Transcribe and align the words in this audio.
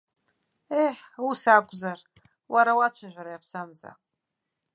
Еҳ, 0.83 0.97
ус 1.29 1.41
акәзар, 1.55 1.99
уара 2.53 2.77
уацәажәара 2.77 3.31
иаԥсамзаап. 3.31 3.99